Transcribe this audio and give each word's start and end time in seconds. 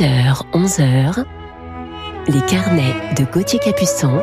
10h, 0.00 0.44
11h, 0.54 1.24
les 2.28 2.40
carnets 2.46 2.94
de 3.18 3.24
Gauthier 3.30 3.58
Capuçon 3.58 4.22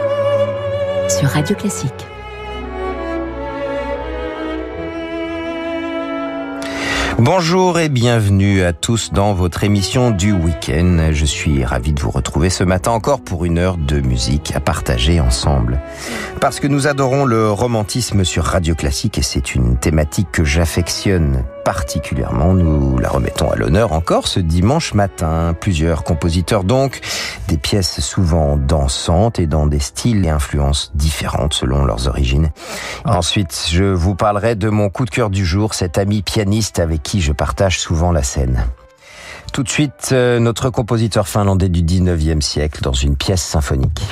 sur 1.08 1.30
Radio 1.30 1.56
Classique. 1.56 2.08
Bonjour 7.20 7.80
et 7.80 7.90
bienvenue 7.90 8.64
à 8.64 8.74
tous 8.74 9.12
dans 9.14 9.36
votre 9.36 9.64
émission 9.64 10.10
du 10.10 10.32
week-end. 10.32 11.10
Je 11.12 11.26
suis 11.26 11.64
ravi 11.64 11.94
de 11.94 12.02
vous 12.02 12.10
retrouver 12.10 12.50
ce 12.50 12.64
matin 12.64 12.90
encore 12.90 13.22
pour 13.22 13.46
une 13.46 13.60
heure 13.60 13.78
de 13.78 14.00
musique 14.00 14.56
à 14.56 14.60
partager 14.60 15.20
ensemble. 15.20 15.80
Parce 16.42 16.60
que 16.60 16.66
nous 16.66 16.88
adorons 16.88 17.24
le 17.24 17.52
romantisme 17.52 18.24
sur 18.24 18.46
Radio 18.46 18.74
Classique 18.74 19.20
et 19.20 19.24
c'est 19.24 19.54
une 19.54 19.78
thématique 19.78 20.32
que 20.32 20.44
j'affectionne 20.44 21.44
particulièrement. 21.68 22.54
Nous 22.54 22.98
la 22.98 23.10
remettons 23.10 23.52
à 23.52 23.58
l'honneur 23.58 23.92
encore 23.92 24.30
ce 24.30 24.40
dimanche 24.40 24.94
matin. 24.94 25.54
Plusieurs 25.60 26.06
compositeurs 26.06 26.64
donc, 26.64 27.02
des 27.50 27.58
pièces 27.58 28.00
souvent 28.00 28.56
dansantes 28.56 29.38
et 29.38 29.48
dans 29.48 29.68
des 29.68 29.82
styles 29.82 30.24
et 30.24 30.30
influences 30.30 30.94
différentes 30.96 31.54
selon 31.54 31.84
leurs 31.84 32.08
origines. 32.08 32.52
Ensuite, 33.04 33.66
je 33.70 33.84
vous 33.84 34.16
parlerai 34.16 34.56
de 34.56 34.70
mon 34.70 34.90
coup 34.90 35.04
de 35.04 35.10
cœur 35.10 35.30
du 35.30 35.46
jour, 35.46 35.74
cet 35.74 35.98
ami 35.98 36.22
pianiste 36.22 36.80
avec 36.80 37.04
qui 37.04 37.20
je 37.20 37.34
partage 37.34 37.82
souvent 37.82 38.14
la 38.14 38.24
scène. 38.24 38.64
Tout 39.52 39.64
de 39.64 39.70
suite, 39.70 40.12
euh, 40.14 40.40
notre 40.40 40.70
compositeur 40.70 41.28
finlandais 41.28 41.68
du 41.68 41.84
19e 41.84 42.40
siècle 42.40 42.82
dans 42.82 42.94
une 42.94 43.18
pièce 43.18 43.44
symphonique. 43.44 44.04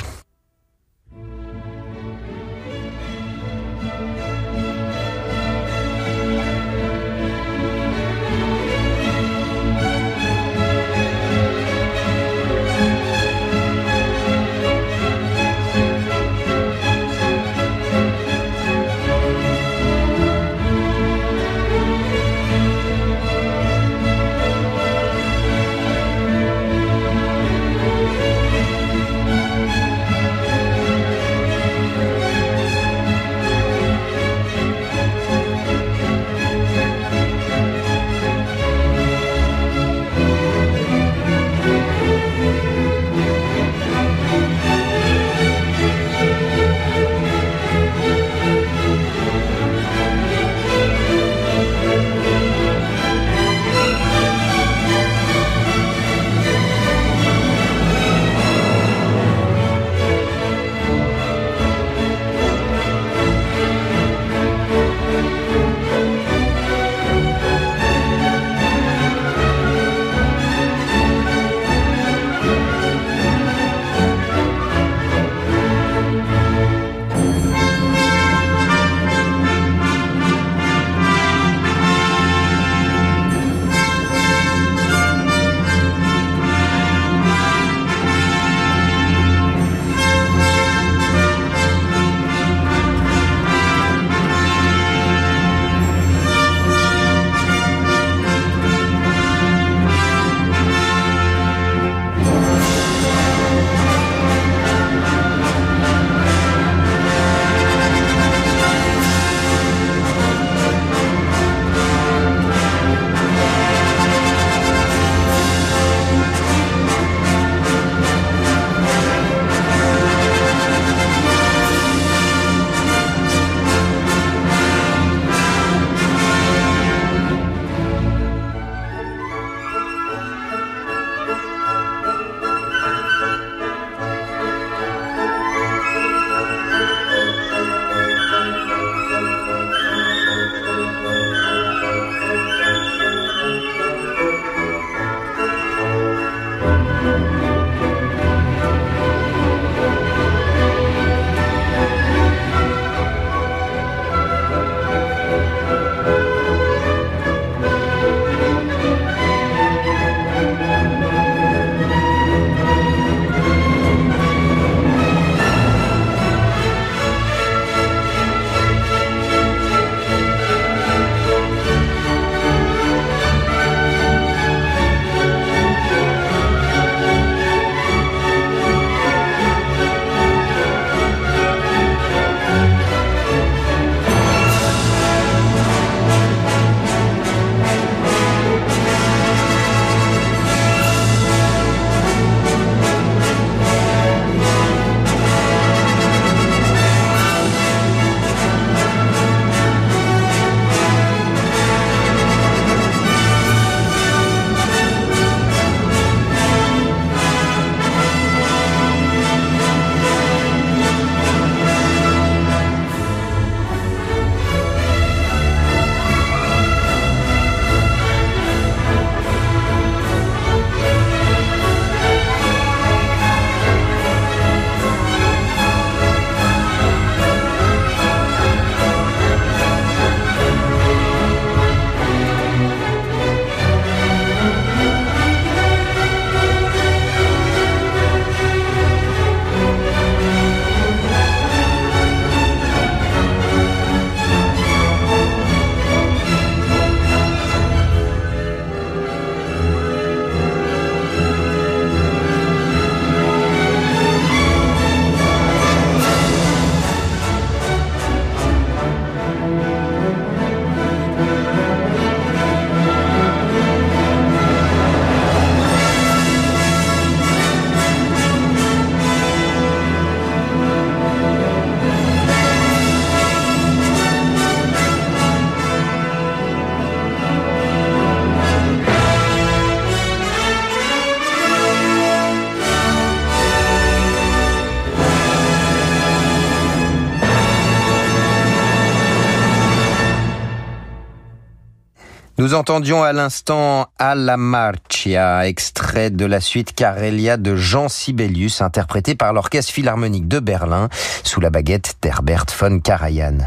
Nous 292.46 292.54
entendions 292.54 293.02
à 293.02 293.12
l'instant 293.12 293.88
Alla 293.98 294.36
Marcia, 294.36 295.48
extrait 295.48 296.10
de 296.10 296.24
la 296.24 296.40
suite 296.40 296.76
Carelia 296.76 297.38
de 297.38 297.56
Jean 297.56 297.88
Sibelius, 297.88 298.60
interprété 298.60 299.16
par 299.16 299.32
l'Orchestre 299.32 299.72
Philharmonique 299.72 300.28
de 300.28 300.38
Berlin, 300.38 300.88
sous 301.24 301.40
la 301.40 301.50
baguette 301.50 301.96
d'Herbert 302.02 302.46
von 302.56 302.78
Karajan. 302.78 303.38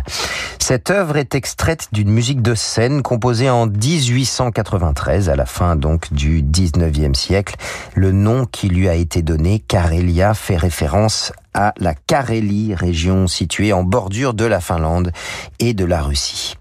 Cette 0.60 0.90
œuvre 0.90 1.16
est 1.16 1.34
extraite 1.34 1.88
d'une 1.94 2.10
musique 2.10 2.42
de 2.42 2.56
scène 2.56 3.02
composée 3.02 3.50
en 3.50 3.68
1893, 3.68 5.30
à 5.30 5.38
la 5.38 5.46
fin 5.46 5.78
donc 5.78 6.12
du 6.12 6.44
19e 6.44 7.14
siècle. 7.14 7.56
Le 7.96 8.12
nom 8.12 8.46
qui 8.46 8.68
lui 8.68 8.90
a 8.90 8.96
été 8.96 9.22
donné, 9.22 9.60
Carelia, 9.66 10.34
fait 10.34 10.58
référence 10.58 11.32
à 11.54 11.74
la 11.78 11.94
Carélie, 11.94 12.76
région 12.76 13.28
située 13.28 13.74
en 13.74 13.84
bordure 13.84 14.34
de 14.34 14.46
la 14.46 14.60
Finlande 14.60 15.12
et 15.60 15.74
de 15.74 15.86
la 15.86 16.02
Russie. 16.02 16.56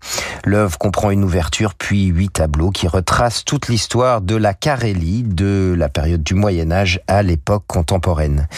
L'œuvre 0.45 0.79
comprend 0.79 1.11
une 1.11 1.25
ouverture 1.25 1.75
puis 1.75 2.07
huit 2.07 2.33
tableaux 2.33 2.71
qui 2.71 2.89
retracent 2.89 3.45
toute 3.45 3.69
l'histoire 3.69 4.21
de 4.21 4.37
la 4.37 4.55
Carélie 4.55 5.23
de 5.23 5.75
la 5.77 5.89
période 5.89 6.23
du 6.23 6.35
Moyen 6.35 6.71
Âge 6.71 7.01
à 7.07 7.23
l'époque 7.23 7.65
contemporaine. 7.67 8.49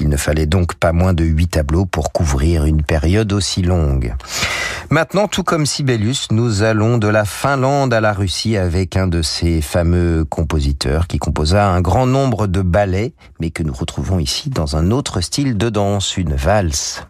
Il 0.00 0.08
ne 0.08 0.16
fallait 0.16 0.46
donc 0.46 0.74
pas 0.74 0.92
moins 0.92 1.14
de 1.14 1.24
huit 1.24 1.48
tableaux 1.48 1.86
pour 1.86 2.12
couvrir 2.12 2.64
une 2.64 2.82
période 2.82 3.32
aussi 3.32 3.62
longue. 3.62 4.14
Maintenant, 4.90 5.28
tout 5.28 5.42
comme 5.42 5.66
Sibelius, 5.66 6.28
nous 6.30 6.62
allons 6.62 6.96
de 6.96 7.08
la 7.08 7.26
Finlande 7.26 7.92
à 7.92 8.00
la 8.00 8.14
Russie 8.14 8.56
avec 8.56 8.96
un 8.96 9.06
de 9.06 9.20
ces 9.20 9.60
fameux 9.60 10.24
compositeurs 10.24 11.06
qui 11.06 11.18
composa 11.18 11.68
un 11.68 11.82
grand 11.82 12.06
nombre 12.06 12.46
de 12.46 12.62
ballets, 12.62 13.12
mais 13.38 13.50
que 13.50 13.62
nous 13.62 13.74
retrouvons 13.74 14.18
ici 14.18 14.48
dans 14.48 14.76
un 14.76 14.90
autre 14.90 15.20
style 15.20 15.58
de 15.58 15.68
danse, 15.78 16.16
une 16.16 16.34
valse. 16.34 17.06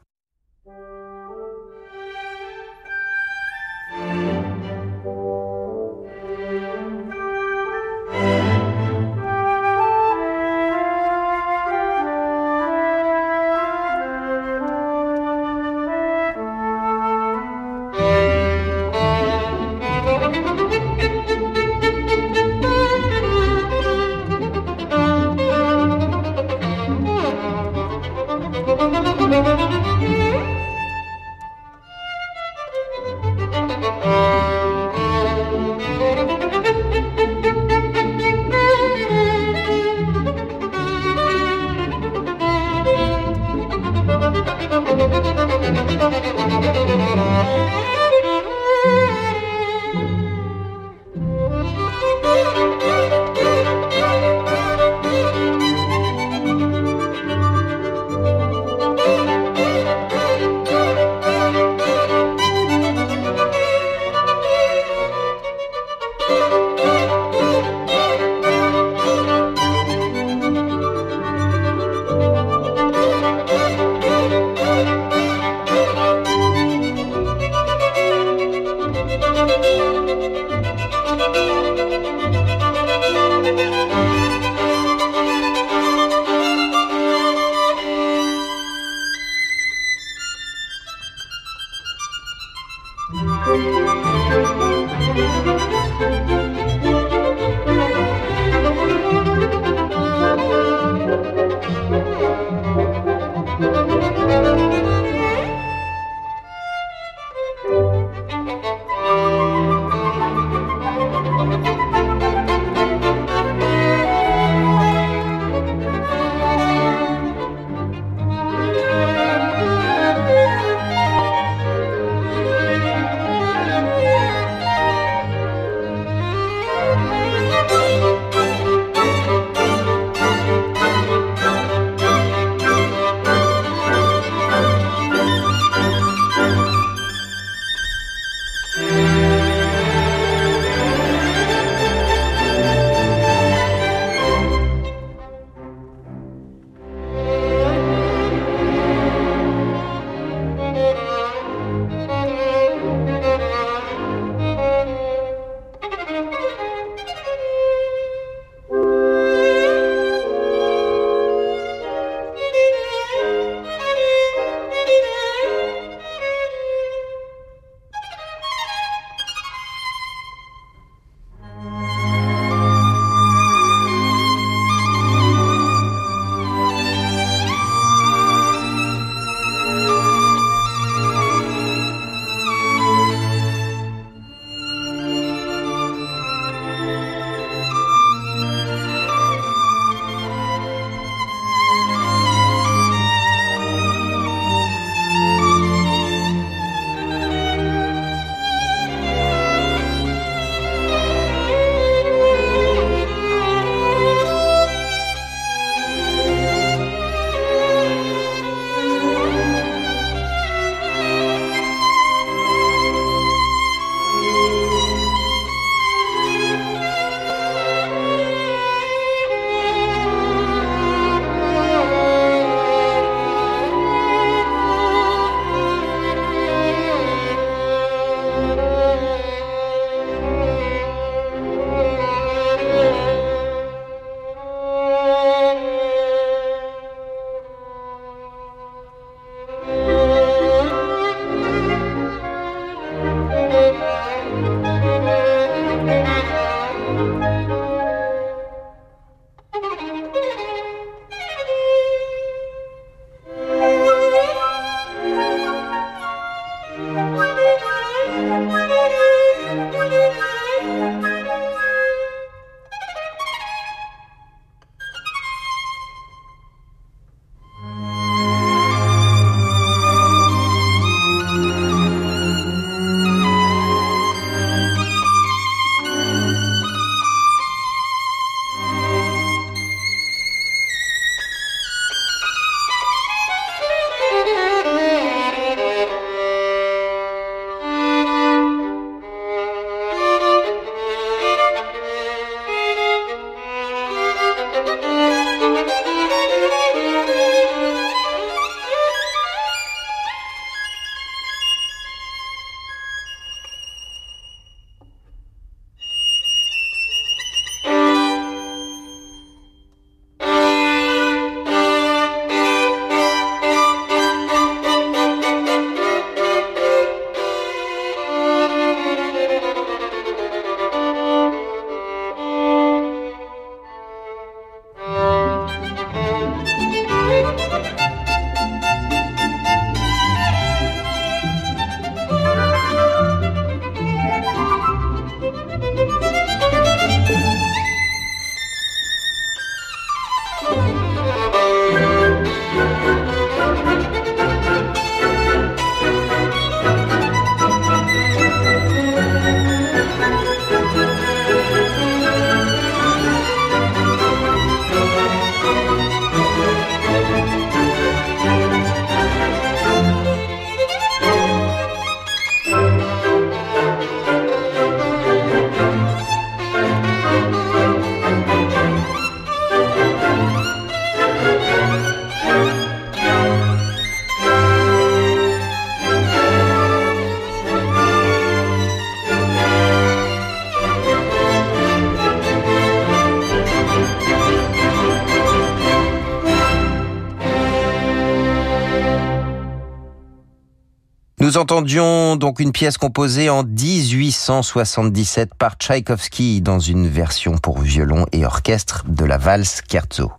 Nous 391.28 391.36
entendions 391.36 392.16
donc 392.16 392.40
une 392.40 392.52
pièce 392.52 392.78
composée 392.78 393.28
en 393.28 393.44
1877 393.44 395.34
par 395.34 395.56
Tchaïkovski 395.56 396.40
dans 396.40 396.58
une 396.58 396.88
version 396.88 397.36
pour 397.36 397.60
violon 397.60 398.06
et 398.12 398.24
orchestre 398.24 398.86
de 398.88 399.04
la 399.04 399.18
valse 399.18 399.60
Kerzo. 399.60 400.10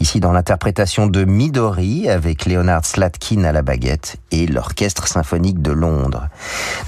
Ici 0.00 0.18
dans 0.18 0.32
l'interprétation 0.32 1.08
de 1.08 1.26
Midori 1.26 2.08
avec 2.08 2.46
Leonard 2.46 2.86
Slatkin 2.86 3.44
à 3.44 3.52
la 3.52 3.60
baguette 3.60 4.16
et 4.30 4.46
l'orchestre 4.46 5.06
symphonique 5.08 5.60
de 5.60 5.72
Londres. 5.72 6.28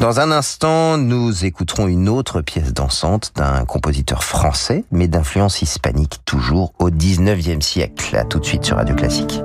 Dans 0.01 0.19
un 0.19 0.31
instant, 0.31 0.97
nous 0.97 1.45
écouterons 1.45 1.89
une 1.89 2.09
autre 2.09 2.41
pièce 2.41 2.73
dansante 2.73 3.33
d'un 3.37 3.67
compositeur 3.67 4.25
français 4.25 4.85
mais 4.93 5.09
d'influence 5.09 5.61
hispanique 5.61 6.21
toujours 6.25 6.73
au 6.79 6.89
19e 6.89 7.61
siècle. 7.61 8.17
À 8.17 8.25
tout 8.25 8.39
de 8.39 8.47
suite 8.47 8.65
sur 8.65 8.79
Radio 8.79 8.95
Classique. 8.95 9.43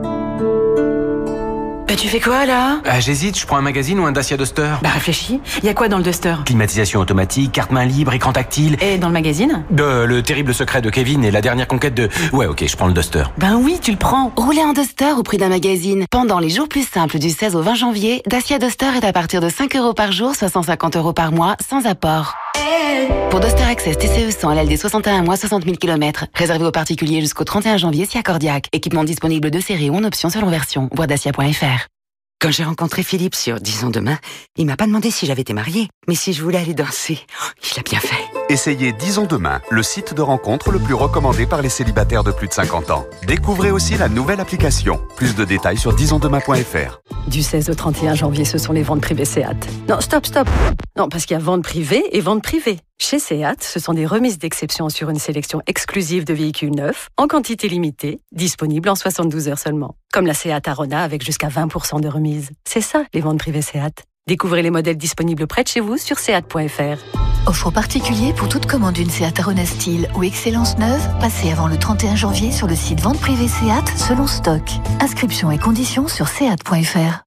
Bah 1.93 1.99
tu 1.99 2.07
fais 2.07 2.19
quoi 2.19 2.47
là? 2.47 2.81
Ah 2.85 2.99
j'hésite, 2.99 3.37
je 3.37 3.45
prends 3.45 3.57
un 3.57 3.61
magazine 3.61 3.99
ou 3.99 4.05
un 4.07 4.11
Dacia 4.11 4.35
Duster 4.35 4.77
Bah 4.81 4.89
réfléchis, 4.89 5.39
y 5.61 5.69
a 5.69 5.75
quoi 5.75 5.89
dans 5.89 5.99
le 5.99 6.03
Duster? 6.03 6.33
Climatisation 6.43 6.99
automatique, 6.99 7.51
carte 7.51 7.71
main 7.71 7.85
libre, 7.85 8.15
écran 8.15 8.33
tactile. 8.33 8.77
Et 8.81 8.97
dans 8.97 9.09
le 9.09 9.13
magazine? 9.13 9.63
De 9.69 10.03
le 10.03 10.23
terrible 10.23 10.55
secret 10.55 10.81
de 10.81 10.89
Kevin 10.89 11.23
et 11.23 11.29
la 11.29 11.41
dernière 11.41 11.67
conquête 11.67 11.93
de... 11.93 12.09
Ouais 12.31 12.47
ok, 12.47 12.65
je 12.67 12.75
prends 12.75 12.87
le 12.87 12.93
Duster. 12.93 13.25
Ben 13.37 13.57
oui, 13.61 13.77
tu 13.79 13.91
le 13.91 13.97
prends 13.97 14.31
Rouler 14.35 14.63
en 14.63 14.73
Duster 14.73 15.11
au 15.15 15.21
prix 15.21 15.37
d'un 15.37 15.49
magazine. 15.49 16.05
Pendant 16.09 16.39
les 16.39 16.49
jours 16.49 16.67
plus 16.67 16.81
simples 16.83 17.19
du 17.19 17.29
16 17.29 17.55
au 17.55 17.61
20 17.61 17.75
janvier, 17.75 18.23
Dacia 18.25 18.57
Duster 18.57 18.89
est 18.99 19.05
à 19.05 19.13
partir 19.13 19.39
de 19.39 19.49
5 19.49 19.75
euros 19.75 19.93
par 19.93 20.11
jour, 20.11 20.35
soit 20.35 20.49
150 20.49 20.95
euros 20.95 21.13
par 21.13 21.31
mois, 21.31 21.57
sans 21.69 21.85
apport. 21.85 22.33
Pour 23.29 23.39
Duster 23.39 23.63
Access 23.63 23.97
TCE 23.97 24.31
100 24.31 24.53
LLD 24.53 24.77
61 24.77 25.23
mois 25.23 25.37
60 25.37 25.63
000 25.63 25.75
km, 25.75 26.25
réservé 26.33 26.65
aux 26.65 26.71
particuliers 26.71 27.21
jusqu'au 27.21 27.43
31 27.43 27.77
janvier 27.77 28.05
si 28.05 28.17
accordiaque. 28.17 28.67
Équipement 28.71 29.03
disponible 29.03 29.51
de 29.51 29.59
série 29.59 29.89
ou 29.89 29.95
en 29.95 30.03
option 30.03 30.29
selon 30.29 30.47
version. 30.47 30.89
Voir 30.93 31.07
dacia.fr. 31.07 31.82
Quand 32.43 32.51
j'ai 32.51 32.65
rencontré 32.65 33.03
Philippe 33.03 33.35
sur 33.35 33.61
Disons 33.61 33.89
demain, 33.89 34.17
il 34.57 34.65
m'a 34.65 34.75
pas 34.75 34.85
demandé 34.85 35.11
si 35.11 35.25
j'avais 35.25 35.43
été 35.43 35.53
mariée, 35.53 35.87
mais 36.09 36.15
si 36.15 36.33
je 36.33 36.43
voulais 36.43 36.57
aller 36.57 36.73
danser. 36.73 37.17
Oh, 37.41 37.47
il 37.63 37.79
a 37.79 37.83
bien 37.83 38.01
fait. 38.01 38.21
Essayez 38.49 38.91
Disons 38.91 39.25
demain, 39.25 39.61
le 39.71 39.81
site 39.81 40.13
de 40.13 40.21
rencontre 40.21 40.69
le 40.69 40.79
plus 40.79 40.93
recommandé 40.93 41.45
par 41.45 41.61
les 41.61 41.69
célibataires 41.69 42.25
de 42.25 42.33
plus 42.33 42.49
de 42.49 42.53
50 42.53 42.91
ans. 42.91 43.05
Découvrez 43.25 43.71
aussi 43.71 43.95
la 43.95 44.09
nouvelle 44.09 44.41
application. 44.41 44.99
Plus 45.15 45.35
de 45.35 45.45
détails 45.45 45.77
sur 45.77 45.95
disonsdemain.fr. 45.95 46.99
Du 47.29 47.41
16 47.41 47.69
au 47.69 47.75
31 47.75 48.15
janvier, 48.15 48.43
ce 48.43 48.57
sont 48.57 48.73
les 48.73 48.83
ventes 48.83 48.99
privées 48.99 49.23
SEAT. 49.23 49.55
Non, 49.87 50.01
stop, 50.01 50.25
stop. 50.25 50.49
Non, 50.97 51.07
parce 51.07 51.25
qu'il 51.25 51.37
y 51.37 51.39
a 51.39 51.41
vente 51.41 51.63
privée 51.63 52.03
et 52.11 52.19
vente 52.19 52.43
privée. 52.43 52.79
Chez 53.13 53.19
SEAT, 53.19 53.57
ce 53.59 53.79
sont 53.79 53.93
des 53.93 54.05
remises 54.05 54.39
d'exception 54.39 54.89
sur 54.89 55.09
une 55.09 55.19
sélection 55.19 55.61
exclusive 55.67 56.23
de 56.23 56.33
véhicules 56.33 56.73
neufs, 56.73 57.09
en 57.17 57.27
quantité 57.27 57.67
limitée, 57.67 58.21
disponibles 58.31 58.89
en 58.89 58.95
72 58.95 59.49
heures 59.49 59.59
seulement. 59.59 59.95
Comme 60.11 60.25
la 60.25 60.33
SEAT 60.33 60.61
Arona 60.65 61.03
avec 61.03 61.23
jusqu'à 61.23 61.49
20% 61.49 62.01
de 62.01 62.07
remise. 62.07 62.49
C'est 62.65 62.81
ça, 62.81 63.03
les 63.13 63.21
ventes 63.21 63.39
privées 63.39 63.61
SEAT. 63.61 63.91
Découvrez 64.25 64.63
les 64.63 64.71
modèles 64.71 64.97
disponibles 64.97 65.45
près 65.45 65.63
de 65.63 65.67
chez 65.67 65.79
vous 65.79 65.97
sur 65.97 66.17
seat.fr. 66.17 67.45
Offre 67.45 67.71
particulier 67.71 68.31
pour 68.33 68.47
toute 68.47 68.65
commande 68.65 68.93
d'une 68.95 69.09
Seat 69.09 69.37
Arona 69.37 69.65
Style 69.65 70.09
ou 70.15 70.23
Excellence 70.23 70.77
neuve, 70.77 71.07
passez 71.19 71.51
avant 71.51 71.67
le 71.67 71.77
31 71.77 72.15
janvier 72.15 72.51
sur 72.51 72.67
le 72.67 72.75
site 72.75 73.01
vente 73.01 73.19
privée 73.19 73.49
Seat 73.49 73.97
selon 73.97 74.27
stock. 74.27 74.63
Inscription 75.01 75.51
et 75.51 75.59
conditions 75.59 76.07
sur 76.07 76.29
seat.fr. 76.29 77.23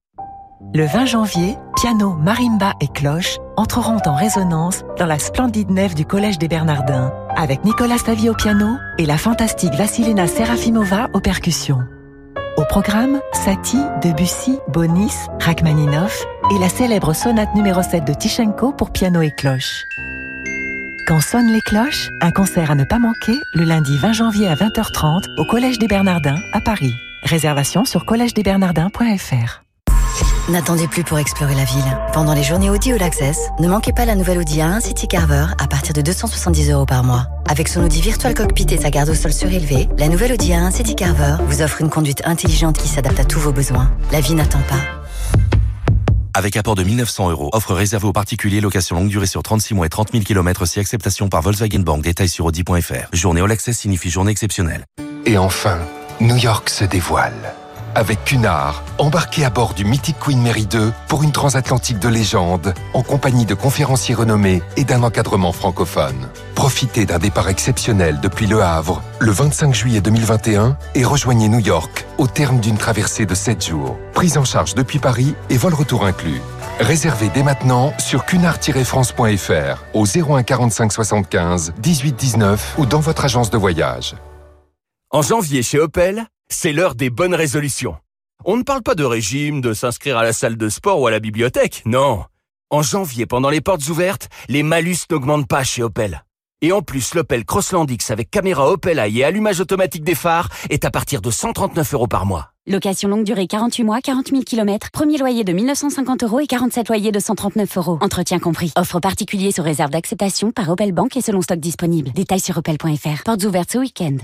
Le 0.73 0.85
20 0.85 1.05
janvier, 1.05 1.55
piano, 1.75 2.13
marimba 2.13 2.73
et 2.81 2.87
cloche 2.87 3.37
entreront 3.57 3.99
en 4.05 4.15
résonance 4.15 4.83
dans 4.97 5.05
la 5.05 5.19
splendide 5.19 5.69
nef 5.69 5.93
du 5.93 6.05
Collège 6.05 6.39
des 6.39 6.47
Bernardins, 6.47 7.13
avec 7.35 7.63
Nicolas 7.63 7.97
Stavi 7.97 8.29
au 8.29 8.33
piano 8.33 8.77
et 8.97 9.05
la 9.05 9.17
fantastique 9.17 9.73
Vassilina 9.75 10.27
Serafimova 10.27 11.09
aux 11.13 11.19
percussions. 11.19 11.83
Au 12.57 12.63
programme, 12.65 13.21
Satie, 13.33 13.83
Debussy, 14.03 14.57
Bonis, 14.67 15.13
Rachmaninoff 15.39 16.25
et 16.51 16.59
la 16.59 16.69
célèbre 16.69 17.13
sonate 17.13 17.53
numéro 17.53 17.83
7 17.83 18.03
de 18.03 18.13
Tichenko 18.13 18.73
pour 18.73 18.91
piano 18.91 19.21
et 19.21 19.31
cloche. 19.31 19.83
Quand 21.07 21.21
sonnent 21.21 21.53
les 21.53 21.61
cloches, 21.61 22.09
un 22.21 22.31
concert 22.31 22.71
à 22.71 22.75
ne 22.75 22.83
pas 22.83 22.99
manquer 22.99 23.37
le 23.53 23.63
lundi 23.63 23.95
20 23.97 24.13
janvier 24.13 24.47
à 24.47 24.55
20h30 24.55 25.39
au 25.39 25.45
Collège 25.45 25.77
des 25.77 25.87
Bernardins 25.87 26.39
à 26.53 26.61
Paris. 26.61 26.93
Réservation 27.23 27.85
sur 27.85 28.05
collège-des-bernardins.fr. 28.05 29.66
N'attendez 30.49 30.87
plus 30.87 31.03
pour 31.03 31.19
explorer 31.19 31.55
la 31.55 31.65
ville. 31.65 31.83
Pendant 32.13 32.33
les 32.33 32.41
journées 32.41 32.69
Audi 32.69 32.93
All 32.93 33.03
Access, 33.03 33.37
ne 33.59 33.67
manquez 33.67 33.91
pas 33.91 34.05
la 34.05 34.15
nouvelle 34.15 34.37
Audi 34.37 34.59
A1 34.59 34.79
City 34.79 35.05
Carver 35.05 35.47
à 35.59 35.67
partir 35.67 35.93
de 35.93 36.01
270 36.01 36.71
euros 36.71 36.85
par 36.85 37.03
mois. 37.03 37.27
Avec 37.49 37.67
son 37.67 37.83
Audi 37.83 37.99
Virtual 37.99 38.33
Cockpit 38.33 38.67
et 38.71 38.77
sa 38.77 38.89
garde 38.89 39.09
au 39.09 39.13
sol 39.13 39.33
surélevée, 39.33 39.89
la 39.97 40.07
nouvelle 40.07 40.31
Audi 40.31 40.51
A1 40.51 40.71
City 40.71 40.95
Carver 40.95 41.35
vous 41.47 41.61
offre 41.61 41.81
une 41.81 41.89
conduite 41.89 42.21
intelligente 42.23 42.77
qui 42.77 42.87
s'adapte 42.87 43.19
à 43.19 43.25
tous 43.25 43.41
vos 43.41 43.51
besoins. 43.51 43.91
La 44.13 44.21
vie 44.21 44.35
n'attend 44.35 44.61
pas. 44.69 44.79
Avec 46.33 46.55
apport 46.55 46.75
de 46.75 46.83
1900 46.83 47.29
euros, 47.31 47.49
offre 47.51 47.73
réservée 47.73 48.07
aux 48.07 48.13
particuliers, 48.13 48.61
location 48.61 48.95
longue 48.95 49.09
durée 49.09 49.27
sur 49.27 49.43
36 49.43 49.73
mois 49.73 49.87
et 49.87 49.89
30 49.89 50.13
000 50.13 50.23
km 50.23 50.65
si 50.65 50.79
acceptation 50.79 51.27
par 51.27 51.41
Volkswagen 51.41 51.79
Bank. 51.79 52.01
Détails 52.01 52.29
sur 52.29 52.45
Audi.fr. 52.45 53.09
Journée 53.11 53.41
All 53.41 53.51
Access 53.51 53.79
signifie 53.79 54.09
journée 54.09 54.31
exceptionnelle. 54.31 54.85
Et 55.25 55.37
enfin, 55.37 55.79
New 56.21 56.37
York 56.37 56.69
se 56.69 56.85
dévoile. 56.85 57.53
Avec 57.97 58.23
Cunard, 58.25 58.83
embarqué 58.99 59.43
à 59.43 59.49
bord 59.49 59.73
du 59.73 59.83
mythique 59.83 60.17
Queen 60.19 60.39
Mary 60.39 60.67
2 60.67 60.93
pour 61.07 61.23
une 61.23 61.31
transatlantique 61.31 61.97
de 61.97 62.07
légende, 62.07 62.75
en 62.93 63.01
compagnie 63.01 63.47
de 63.47 63.55
conférenciers 63.55 64.13
renommés 64.13 64.61
et 64.75 64.83
d'un 64.83 65.01
encadrement 65.01 65.51
francophone. 65.51 66.29
Profitez 66.53 67.07
d'un 67.07 67.17
départ 67.17 67.49
exceptionnel 67.49 68.19
depuis 68.21 68.45
Le 68.45 68.61
Havre 68.61 69.01
le 69.19 69.31
25 69.31 69.73
juillet 69.73 69.99
2021 69.99 70.77
et 70.93 71.03
rejoignez 71.03 71.49
New 71.49 71.57
York 71.57 72.05
au 72.19 72.27
terme 72.27 72.59
d'une 72.59 72.77
traversée 72.77 73.25
de 73.25 73.33
7 73.33 73.65
jours. 73.65 73.97
Prise 74.13 74.37
en 74.37 74.45
charge 74.45 74.75
depuis 74.75 74.99
Paris 74.99 75.33
et 75.49 75.57
vol 75.57 75.73
retour 75.73 76.05
inclus. 76.05 76.41
Réservez 76.79 77.29
dès 77.33 77.41
maintenant 77.41 77.93
sur 77.97 78.25
cunard-france.fr 78.25 79.83
au 79.95 80.05
01 80.05 80.43
45 80.43 80.93
75 80.93 81.73
18 81.79 82.15
19 82.15 82.75
ou 82.77 82.85
dans 82.85 82.99
votre 82.99 83.25
agence 83.25 83.49
de 83.49 83.57
voyage. 83.57 84.13
En 85.09 85.23
janvier 85.23 85.63
chez 85.63 85.79
Opel, 85.79 86.27
c'est 86.49 86.73
l'heure 86.73 86.95
des 86.95 87.09
bonnes 87.09 87.35
résolutions. 87.35 87.97
On 88.45 88.57
ne 88.57 88.63
parle 88.63 88.81
pas 88.81 88.95
de 88.95 89.03
régime, 89.03 89.61
de 89.61 89.73
s'inscrire 89.73 90.17
à 90.17 90.23
la 90.23 90.33
salle 90.33 90.57
de 90.57 90.69
sport 90.69 90.99
ou 90.99 91.07
à 91.07 91.11
la 91.11 91.19
bibliothèque, 91.19 91.83
non. 91.85 92.23
En 92.69 92.81
janvier, 92.81 93.25
pendant 93.25 93.49
les 93.49 93.61
portes 93.61 93.87
ouvertes, 93.89 94.29
les 94.49 94.63
malus 94.63 94.97
n'augmentent 95.09 95.47
pas 95.47 95.63
chez 95.63 95.83
Opel. 95.83 96.23
Et 96.61 96.71
en 96.71 96.81
plus, 96.81 97.13
l'Opel 97.13 97.45
Crossland 97.45 97.85
X 97.87 98.09
avec 98.09 98.31
caméra 98.31 98.69
Opel 98.69 98.97
Eye 98.97 99.19
et 99.19 99.23
allumage 99.23 99.59
automatique 99.59 100.03
des 100.03 100.15
phares 100.15 100.49
est 100.69 100.85
à 100.85 100.91
partir 100.91 101.21
de 101.21 101.29
139 101.29 101.93
euros 101.93 102.07
par 102.07 102.25
mois. 102.25 102.49
Location 102.65 103.09
longue 103.09 103.23
durée 103.23 103.47
48 103.47 103.83
mois, 103.83 104.01
40 104.01 104.29
000 104.29 104.41
km. 104.41 104.89
Premier 104.91 105.17
loyer 105.17 105.43
de 105.43 105.53
1950 105.53 106.23
euros 106.23 106.39
et 106.39 106.47
47 106.47 106.89
loyers 106.89 107.11
de 107.11 107.19
139 107.19 107.77
euros. 107.77 107.97
Entretien 108.01 108.39
compris. 108.39 108.73
Offre 108.75 108.99
particulier 108.99 109.51
sur 109.51 109.63
réserve 109.63 109.91
d'acceptation 109.91 110.51
par 110.51 110.69
Opel 110.69 110.91
Bank 110.91 111.15
et 111.15 111.21
selon 111.21 111.41
stock 111.41 111.59
disponible. 111.59 112.11
Détails 112.11 112.39
sur 112.39 112.57
opel.fr. 112.57 113.23
Portes 113.23 113.43
ouvertes 113.43 113.71
ce 113.71 113.77
week-end. 113.77 114.17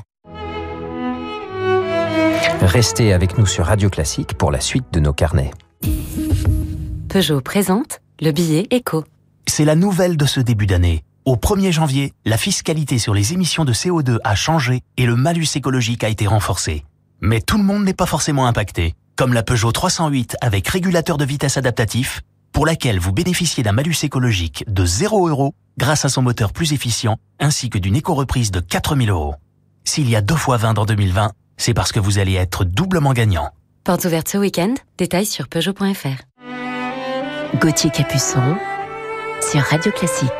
Restez 2.62 3.14
avec 3.14 3.38
nous 3.38 3.46
sur 3.46 3.66
Radio 3.66 3.90
Classique 3.90 4.34
pour 4.38 4.52
la 4.52 4.60
suite 4.60 4.86
de 4.92 5.00
nos 5.00 5.14
carnets. 5.14 5.52
Peugeot 7.10 7.42
présente 7.42 8.02
le 8.20 8.32
billet 8.32 8.68
éco. 8.72 9.04
C'est 9.48 9.66
la 9.66 9.76
nouvelle 9.76 10.18
de 10.18 10.26
ce 10.26 10.40
début 10.40 10.66
d'année. 10.66 11.04
Au 11.26 11.36
1er 11.36 11.72
janvier, 11.72 12.13
la 12.26 12.38
fiscalité 12.38 12.98
sur 12.98 13.13
les 13.13 13.34
émissions 13.34 13.65
de 13.65 13.74
CO2 13.74 14.17
a 14.24 14.36
changé 14.36 14.82
et 14.98 15.06
le 15.06 15.15
malus 15.15 15.48
écologique 15.56 16.04
a 16.04 16.10
été 16.10 16.28
renforcé. 16.28 16.84
Mais 17.22 17.39
tout 17.39 17.58
le 17.58 17.63
monde 17.63 17.86
n'est 17.86 17.94
pas 17.94 18.06
forcément 18.06 18.46
impacté, 18.46 18.96
comme 19.15 19.34
la 19.34 19.44
Peugeot 19.44 19.72
308 19.72 20.36
avec 20.41 20.67
régulateur 20.67 21.17
de 21.17 21.26
vitesse 21.26 21.58
adaptatif, 21.58 22.22
pour 22.52 22.65
laquelle 22.65 23.00
vous 23.00 23.13
bénéficiez 23.13 23.63
d'un 23.63 23.72
malus 23.72 24.04
écologique 24.04 24.65
de 24.67 24.86
0 24.86 25.30
euros 25.30 25.54
grâce 25.78 26.06
à 26.06 26.10
son 26.10 26.22
moteur 26.22 26.52
plus 26.52 26.74
efficient, 26.74 27.17
ainsi 27.39 27.70
que 27.70 27.78
d'une 27.78 27.96
éco-reprise 27.96 28.52
de 28.52 28.60
4000 28.60 29.10
euros. 29.10 29.36
S'il 29.86 30.10
y 30.10 30.15
a 30.15 30.22
deux 30.22 30.36
fois 30.36 30.58
20 30.58 30.74
dans 30.74 30.86
2020, 30.86 31.32
c'est 31.58 31.74
parce 31.74 31.92
que 31.92 32.00
vous 32.00 32.20
allez 32.20 32.36
être 32.36 32.63
doublement 32.66 33.13
gagnant. 33.13 33.50
Porte 33.84 34.06
ouverte 34.06 34.30
ce 34.30 34.38
week-end, 34.38 34.76
détails 34.98 35.26
sur 35.26 35.48
Peugeot.fr. 35.48 36.24
Gauthier 37.60 37.92
Capuçon 37.92 38.58
sur 39.52 39.62
Radio 39.62 39.92
Classique. 39.92 40.32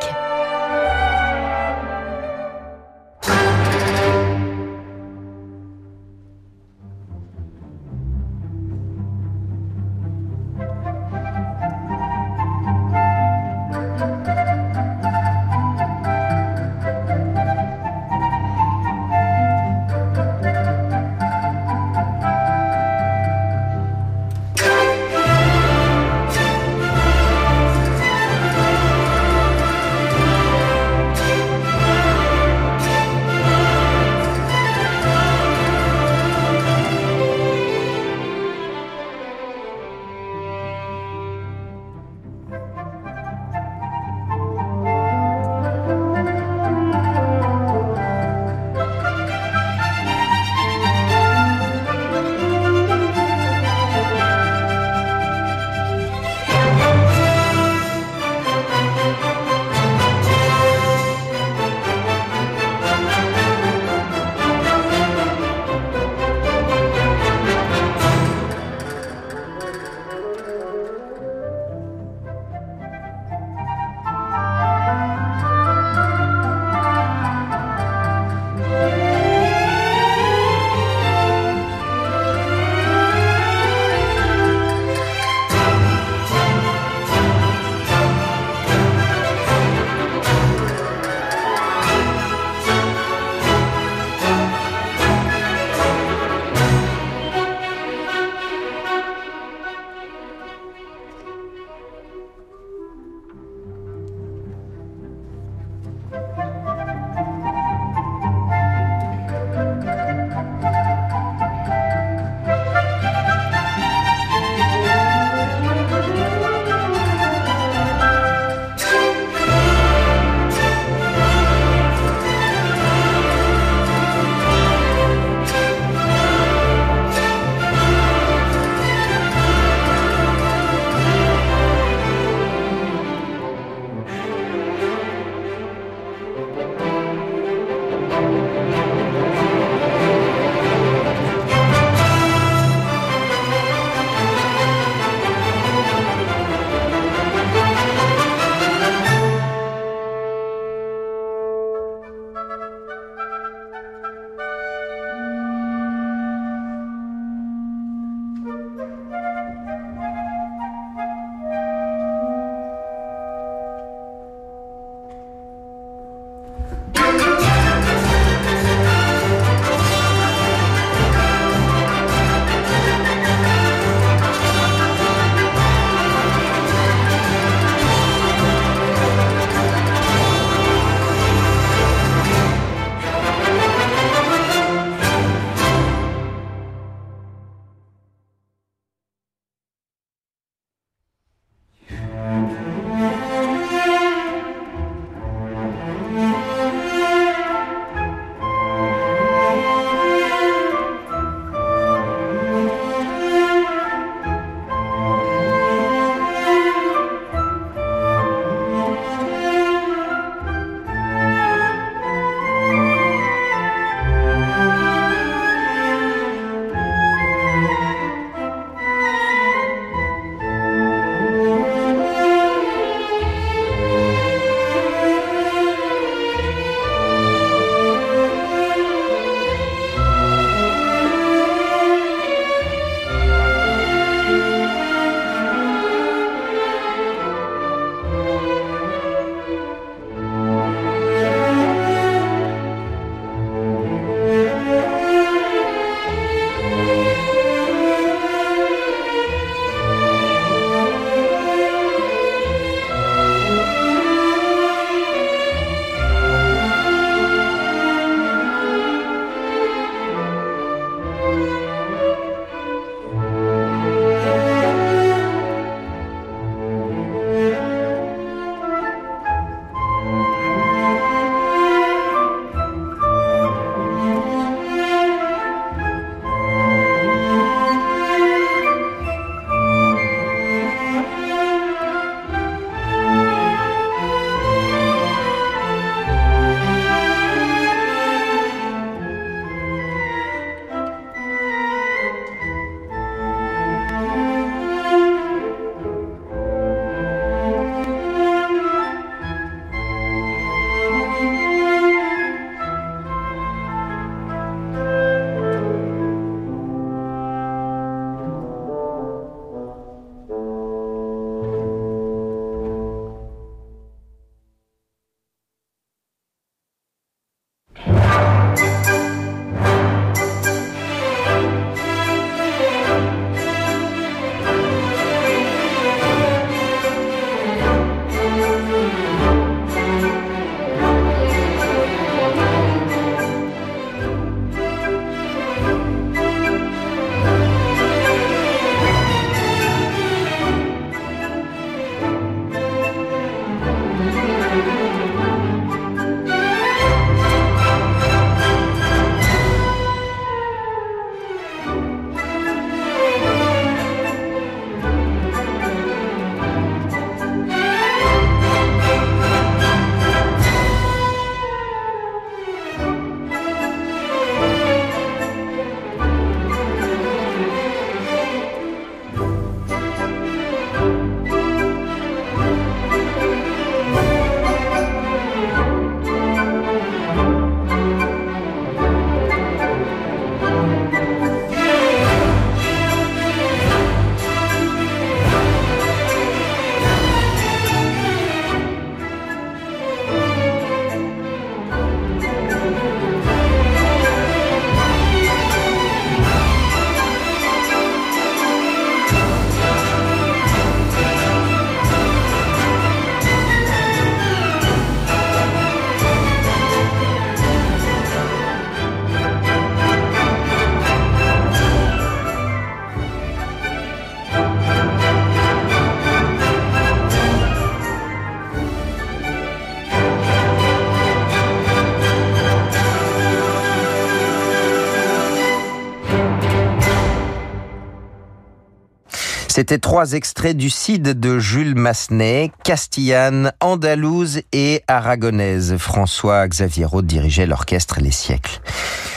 C'était 429.56 429.78
trois 429.78 430.14
extraits 430.14 430.56
du 430.56 430.68
Cid 430.68 431.20
de 431.20 431.38
Jules 431.38 431.76
Massenet, 431.76 432.50
Castillane, 432.64 433.52
Andalouse 433.60 434.40
et 434.50 434.82
Aragonaise. 434.88 435.76
François 435.76 436.48
Xavier 436.48 436.86
Roth 436.86 437.06
dirigeait 437.06 437.46
l'orchestre 437.46 438.00
Les 438.00 438.10
Siècles. 438.10 438.60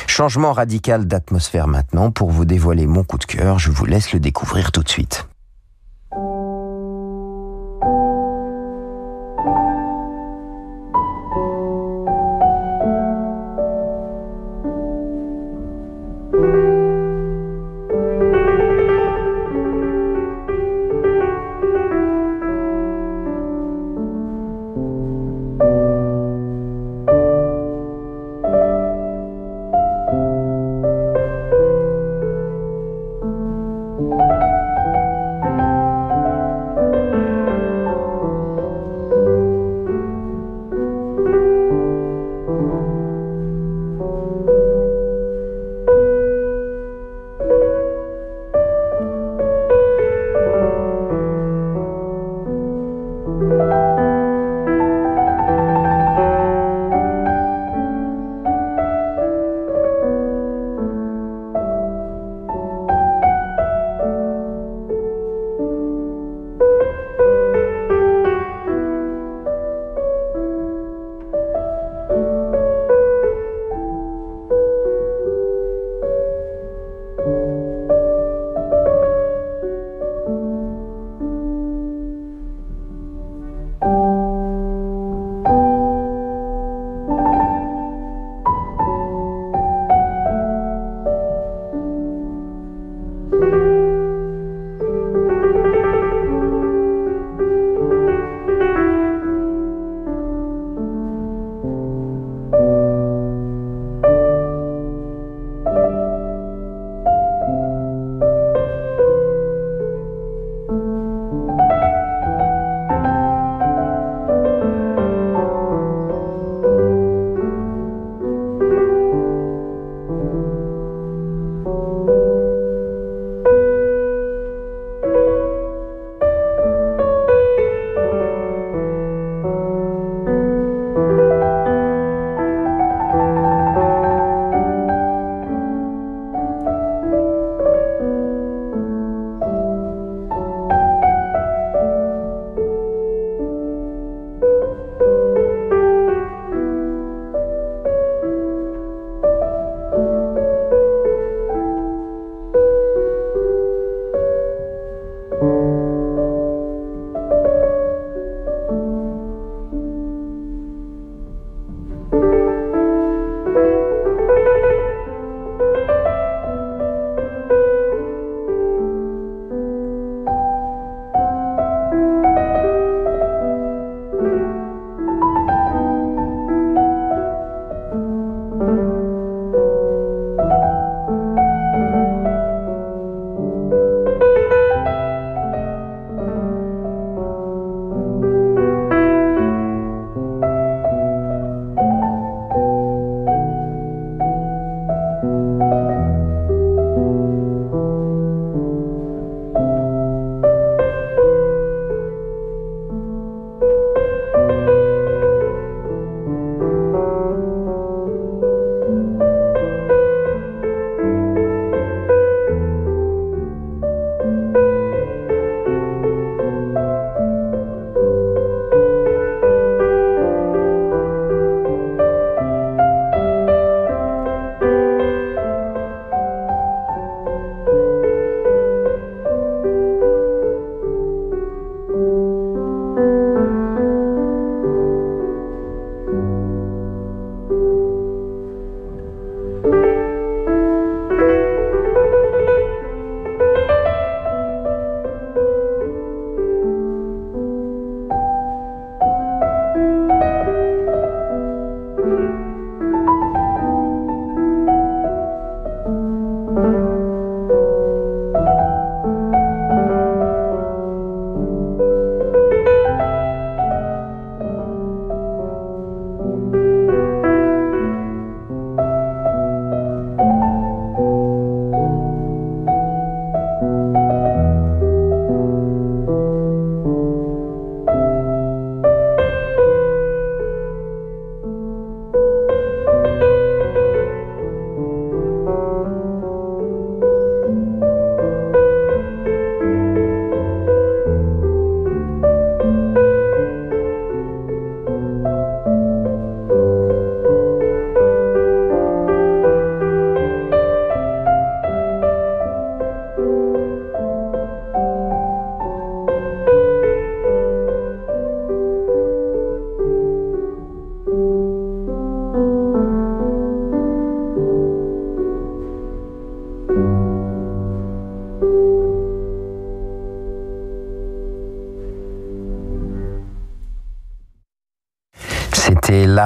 Changement 0.06 0.54
radical 0.54 1.08
d'atmosphère 1.08 1.66
maintenant. 1.66 2.12
Pour 2.12 2.30
vous 2.30 2.46
dévoiler 2.46 2.86
mon 2.86 3.04
coup 3.04 3.18
de 3.18 3.26
cœur, 3.26 3.58
je 3.58 3.72
vous 3.72 3.88
laisse 3.88 4.14
le 4.14 4.20
découvrir 4.20 4.72
tout 4.72 4.84
de 4.84 4.90
suite. 4.90 5.28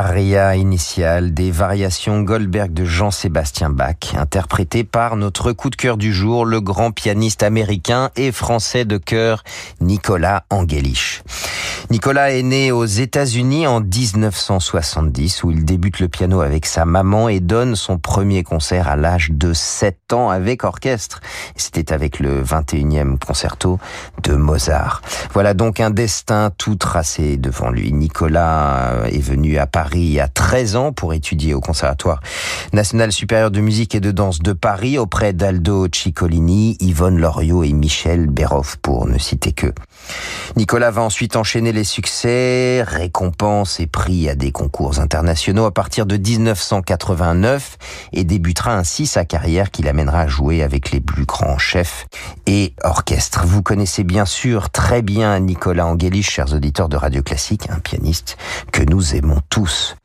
L'aria 0.03 0.55
initiale 0.55 1.31
des 1.31 1.51
variations 1.51 2.23
Goldberg 2.23 2.73
de 2.73 2.85
Jean-Sébastien 2.85 3.69
Bach, 3.69 4.15
interprété 4.15 4.83
par 4.83 5.15
notre 5.15 5.51
coup 5.51 5.69
de 5.69 5.75
cœur 5.75 5.95
du 5.95 6.11
jour, 6.11 6.43
le 6.43 6.59
grand 6.59 6.91
pianiste 6.91 7.43
américain 7.43 8.09
et 8.15 8.31
français 8.31 8.83
de 8.83 8.97
cœur 8.97 9.43
Nicolas 9.79 10.43
Angelich. 10.49 11.21
Nicolas 11.91 12.31
est 12.31 12.41
né 12.41 12.71
aux 12.71 12.85
États-Unis 12.85 13.67
en 13.67 13.81
1970 13.81 15.43
où 15.43 15.51
il 15.51 15.65
débute 15.65 15.99
le 15.99 16.07
piano 16.07 16.39
avec 16.39 16.65
sa 16.65 16.85
maman 16.85 17.27
et 17.27 17.41
donne 17.41 17.75
son 17.75 17.97
premier 17.97 18.43
concert 18.43 18.87
à 18.87 18.95
l'âge 18.95 19.31
de 19.31 19.51
7 19.51 20.13
ans 20.13 20.29
avec 20.29 20.63
orchestre. 20.63 21.19
C'était 21.57 21.91
avec 21.91 22.19
le 22.19 22.41
21e 22.45 23.19
concerto 23.19 23.77
de 24.23 24.35
Mozart. 24.35 25.01
Voilà 25.33 25.53
donc 25.53 25.81
un 25.81 25.89
destin 25.89 26.49
tout 26.57 26.75
tracé 26.75 27.35
devant 27.35 27.69
lui. 27.69 27.91
Nicolas 27.91 28.93
est 29.11 29.21
venu 29.21 29.57
à 29.57 29.67
Paris 29.67 30.17
à 30.21 30.29
13 30.29 30.77
ans 30.77 30.93
pour 30.93 31.13
étudier 31.13 31.53
au 31.53 31.59
Conservatoire 31.59 32.21
national 32.71 33.11
supérieur 33.11 33.51
de 33.51 33.59
musique 33.59 33.95
et 33.95 33.99
de 33.99 34.11
danse 34.11 34.39
de 34.39 34.53
Paris 34.53 34.97
auprès 34.97 35.33
d'Aldo 35.33 35.89
Ciccolini, 35.93 36.77
Yvonne 36.79 37.19
Loriot 37.19 37.65
et 37.65 37.73
Michel 37.73 38.27
Béroff 38.27 38.77
pour 38.77 39.07
ne 39.07 39.17
citer 39.17 39.51
que. 39.51 39.73
Nicolas 40.55 40.91
va 40.91 41.01
ensuite 41.01 41.35
enchaîner 41.35 41.73
les 41.73 41.80
succès, 41.83 42.83
récompenses 42.83 43.79
et 43.79 43.87
prix 43.87 44.29
à 44.29 44.35
des 44.35 44.51
concours 44.51 44.99
internationaux 44.99 45.65
à 45.65 45.71
partir 45.71 46.05
de 46.05 46.17
1989 46.17 47.77
et 48.13 48.23
débutera 48.23 48.75
ainsi 48.75 49.05
sa 49.05 49.25
carrière 49.25 49.71
qui 49.71 49.83
l'amènera 49.83 50.21
à 50.21 50.27
jouer 50.27 50.63
avec 50.63 50.91
les 50.91 50.99
plus 50.99 51.25
grands 51.25 51.57
chefs 51.57 52.07
et 52.45 52.73
orchestres. 52.83 53.45
Vous 53.45 53.61
connaissez 53.61 54.03
bien 54.03 54.25
sûr 54.25 54.69
très 54.69 55.01
bien 55.01 55.39
Nicolas 55.39 55.87
Angelis, 55.87 56.23
chers 56.23 56.53
auditeurs 56.53 56.89
de 56.89 56.97
Radio 56.97 57.23
Classique, 57.23 57.69
un 57.69 57.79
pianiste 57.79 58.37
que 58.71 58.83
nous 58.83 59.15
aimons 59.15 59.41
tous. 59.49 59.95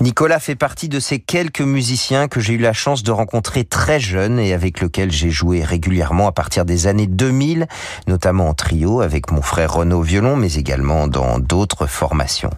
Nicolas 0.00 0.40
fait 0.40 0.56
partie 0.56 0.88
de 0.88 0.98
ces 0.98 1.20
quelques 1.20 1.60
musiciens 1.60 2.26
que 2.26 2.40
j'ai 2.40 2.54
eu 2.54 2.58
la 2.58 2.72
chance 2.72 3.02
de 3.02 3.12
rencontrer 3.12 3.64
très 3.64 4.00
jeune 4.00 4.38
et 4.38 4.52
avec 4.52 4.80
lesquels 4.80 5.12
j'ai 5.12 5.30
joué 5.30 5.62
régulièrement 5.62 6.26
à 6.26 6.32
partir 6.32 6.64
des 6.64 6.86
années 6.86 7.06
2000, 7.06 7.68
notamment 8.08 8.48
en 8.48 8.54
trio 8.54 9.00
avec 9.00 9.30
mon 9.30 9.40
frère 9.40 9.74
Renaud 9.74 10.02
violon, 10.02 10.36
mais 10.36 10.54
également 10.54 11.06
dans 11.06 11.38
d'autres 11.38 11.86
formations. 11.86 12.50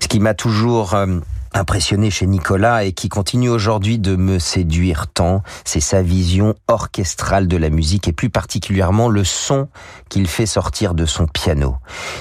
Ce 0.00 0.08
qui 0.08 0.18
m'a 0.18 0.34
toujours 0.34 0.94
euh, 0.94 1.06
impressionné 1.54 2.10
chez 2.10 2.26
Nicolas 2.26 2.84
et 2.84 2.92
qui 2.92 3.08
continue 3.08 3.48
aujourd'hui 3.48 3.98
de 3.98 4.16
me 4.16 4.38
séduire 4.38 5.06
tant, 5.08 5.42
c'est 5.64 5.80
sa 5.80 6.02
vision 6.02 6.54
orchestrale 6.68 7.48
de 7.48 7.56
la 7.56 7.70
musique 7.70 8.08
et 8.08 8.12
plus 8.12 8.30
particulièrement 8.30 9.08
le 9.08 9.24
son 9.24 9.68
qu'il 10.08 10.26
fait 10.26 10.46
sortir 10.46 10.94
de 10.94 11.06
son 11.06 11.26
piano. 11.26 11.76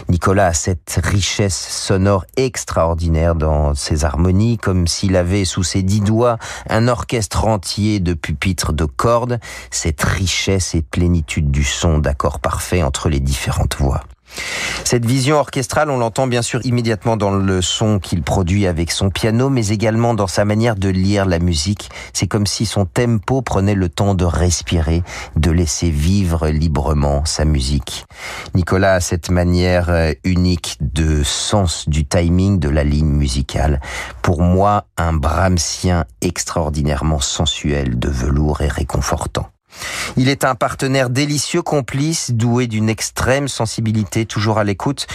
Nicolas 0.10 0.48
a 0.48 0.54
cette 0.54 1.00
richesse 1.04 1.58
sonore 1.58 2.26
extraordinaire 2.36 3.36
dans 3.36 3.74
ses 3.74 4.06
harmonies, 4.06 4.58
comme 4.58 4.88
s'il 4.88 5.16
avait 5.16 5.46
sous 5.46 5.64
ses 5.64 5.84
dix 5.84 6.02
doigts 6.02 6.38
un 6.70 6.88
orchestre 6.88 7.46
entier 7.46 8.00
de 8.00 8.14
pupitres 8.14 8.74
de 8.74 8.86
cordes, 8.86 9.40
cette 9.72 10.04
richesse 10.04 10.76
et 10.76 10.82
plénitude 10.82 11.52
du 11.52 11.64
son 11.64 12.00
d'accords 12.00 12.40
parfaits 12.40 12.84
entre 12.84 13.10
les 13.10 13.20
différentes 13.20 13.78
voix. 13.78 14.02
Cette 14.84 15.06
vision 15.06 15.38
orchestrale, 15.38 15.90
on 15.90 15.98
l'entend 15.98 16.28
bien 16.28 16.42
sûr 16.42 16.66
immédiatement 16.66 17.18
dans 17.18 17.32
le 17.32 17.62
son 17.62 18.00
qu'il 18.00 18.22
produit 18.22 18.68
avec 18.68 18.92
son 18.92 19.10
piano, 19.10 19.50
mais 19.50 19.68
également 19.68 20.14
dans 20.14 20.28
sa 20.28 20.46
manière 20.46 20.76
de 20.76 20.90
lire 20.90 21.26
la 21.26 21.40
musique. 21.40 21.90
C'est 22.14 22.28
comme 22.28 22.48
si 22.48 22.66
son 22.66 22.86
tempo 22.86 23.42
prenait 23.42 23.76
le 23.76 23.90
temps 23.90 24.16
de 24.16 24.26
respirer, 24.26 25.04
de 25.36 25.52
laisser 25.52 25.90
vivre 25.90 26.48
librement 26.48 27.26
sa 27.26 27.46
musique. 27.46 28.06
Nicolas 28.56 28.94
a 28.94 29.00
cette 29.02 29.30
manière 29.30 29.90
euh, 29.90 30.14
unique 30.24 30.78
de 30.80 31.24
sens 31.24 31.90
du 31.90 32.06
timing 32.06 32.60
de 32.60 32.70
la 32.70 32.84
ligne 32.84 33.12
musicale. 33.12 33.82
Pour 34.22 34.42
moi, 34.42 34.86
un 34.98 35.14
Brahmsien 35.14 36.06
extraordinairement 36.22 37.20
sensuel, 37.20 38.00
de 38.00 38.10
velours 38.10 38.62
et 38.62 38.68
réconfortant. 38.68 39.50
Il 40.16 40.30
est 40.30 40.46
un 40.46 40.56
partenaire 40.56 41.10
délicieux, 41.10 41.62
complice, 41.62 42.32
doué 42.32 42.68
d'une 42.68 42.90
extrême 42.90 43.48
sensibilité, 43.48 44.26
toujours 44.26 44.58
à 44.58 44.64
l'écoute, 44.64 45.08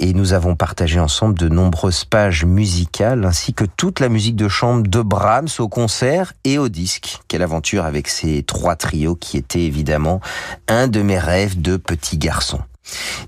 et 0.00 0.12
nous 0.14 0.32
avons 0.32 0.56
partagé 0.56 1.00
ensemble 1.00 1.38
de 1.38 1.48
nombreuses 1.48 2.04
pages 2.04 2.44
musicales, 2.44 3.24
ainsi 3.24 3.54
que 3.54 3.64
toute 3.64 4.00
la 4.00 4.08
musique 4.08 4.36
de 4.36 4.48
chambre 4.48 4.86
de 4.86 5.00
Brahms 5.00 5.48
au 5.58 5.68
concert 5.68 6.32
et 6.44 6.58
au 6.58 6.68
disque. 6.68 7.20
Quelle 7.28 7.42
aventure 7.42 7.84
avec 7.84 8.08
ces 8.08 8.42
trois 8.42 8.76
trios 8.76 9.16
qui 9.16 9.36
étaient 9.36 9.64
évidemment 9.64 10.20
un 10.68 10.88
de 10.88 11.02
mes 11.02 11.18
rêves 11.18 11.60
de 11.60 11.76
petit 11.76 12.18
garçon. 12.18 12.60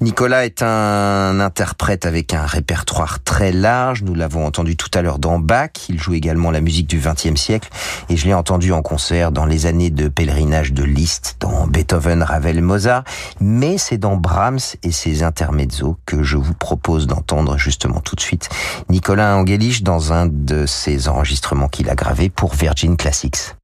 Nicolas 0.00 0.44
est 0.44 0.62
un 0.62 1.40
interprète 1.40 2.06
avec 2.06 2.34
un 2.34 2.46
répertoire 2.46 3.22
très 3.22 3.52
large. 3.52 4.02
Nous 4.02 4.14
l'avons 4.14 4.46
entendu 4.46 4.76
tout 4.76 4.90
à 4.94 5.02
l'heure 5.02 5.18
dans 5.18 5.38
Bach. 5.38 5.70
Il 5.88 6.00
joue 6.00 6.14
également 6.14 6.50
la 6.50 6.60
musique 6.60 6.88
du 6.88 6.98
XXe 6.98 7.40
siècle 7.40 7.68
et 8.08 8.16
je 8.16 8.26
l'ai 8.26 8.34
entendu 8.34 8.72
en 8.72 8.82
concert 8.82 9.32
dans 9.32 9.46
les 9.46 9.66
années 9.66 9.90
de 9.90 10.08
pèlerinage 10.08 10.72
de 10.72 10.84
Liszt, 10.84 11.36
dans 11.40 11.66
Beethoven, 11.66 12.22
Ravel, 12.22 12.62
Mozart. 12.62 13.04
Mais 13.40 13.78
c'est 13.78 13.98
dans 13.98 14.16
Brahms 14.16 14.60
et 14.82 14.92
ses 14.92 15.22
intermezzo 15.22 15.98
que 16.06 16.22
je 16.22 16.36
vous 16.36 16.54
propose 16.54 17.06
d'entendre 17.06 17.58
justement 17.58 18.00
tout 18.00 18.16
de 18.16 18.20
suite 18.20 18.48
Nicolas 18.88 19.36
Angelich 19.36 19.82
dans 19.82 20.12
un 20.12 20.26
de 20.26 20.66
ses 20.66 21.08
enregistrements 21.08 21.68
qu'il 21.68 21.88
a 21.90 21.94
gravé 21.94 22.30
pour 22.30 22.54
Virgin 22.54 22.96
Classics. 22.96 23.59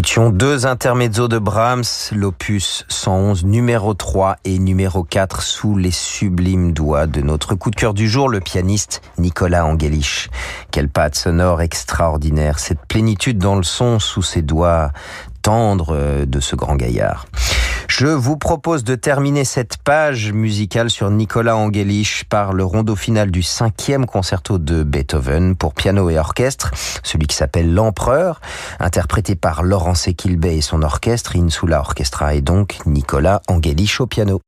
Écoutions 0.00 0.30
deux 0.30 0.64
intermezzos 0.64 1.28
de 1.28 1.38
Brahms, 1.38 1.84
l'opus 2.12 2.86
111 2.88 3.44
numéro 3.44 3.92
3 3.92 4.36
et 4.46 4.58
numéro 4.58 5.04
4 5.04 5.42
sous 5.42 5.76
les 5.76 5.90
sublimes 5.90 6.72
doigts 6.72 7.06
de 7.06 7.20
notre 7.20 7.54
coup 7.54 7.70
de 7.70 7.76
cœur 7.76 7.92
du 7.92 8.08
jour, 8.08 8.30
le 8.30 8.40
pianiste 8.40 9.02
Nicolas 9.18 9.66
Angelich. 9.66 10.30
Quelle 10.70 10.88
patte 10.88 11.16
sonore 11.16 11.60
extraordinaire, 11.60 12.60
cette 12.60 12.80
plénitude 12.88 13.36
dans 13.36 13.56
le 13.56 13.62
son 13.62 13.98
sous 13.98 14.22
ses 14.22 14.40
doigts 14.40 14.90
tendres 15.42 16.24
de 16.24 16.40
ce 16.40 16.56
grand 16.56 16.76
gaillard. 16.76 17.26
Je 17.90 18.06
vous 18.06 18.36
propose 18.36 18.84
de 18.84 18.94
terminer 18.94 19.44
cette 19.44 19.78
page 19.78 20.32
musicale 20.32 20.90
sur 20.90 21.10
Nicolas 21.10 21.56
Angelich 21.56 22.24
par 22.28 22.52
le 22.52 22.62
rondo 22.62 22.94
final 22.94 23.32
du 23.32 23.42
cinquième 23.42 24.06
concerto 24.06 24.58
de 24.58 24.84
Beethoven 24.84 25.56
pour 25.56 25.74
piano 25.74 26.08
et 26.08 26.16
orchestre, 26.16 26.70
celui 27.02 27.26
qui 27.26 27.34
s'appelle 27.34 27.74
L'Empereur, 27.74 28.40
interprété 28.78 29.34
par 29.34 29.64
Laurent 29.64 29.96
Sequilbet 29.96 30.58
et 30.58 30.60
son 30.60 30.82
orchestre, 30.82 31.34
Insula 31.34 31.80
Orchestra 31.80 32.34
et 32.34 32.42
donc 32.42 32.78
Nicolas 32.86 33.42
Angelich 33.48 34.00
au 34.00 34.06
piano. 34.06 34.40